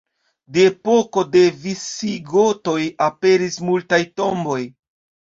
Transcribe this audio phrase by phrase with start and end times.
[0.53, 4.57] De epoko de visigotoj aperis multaj tomboj.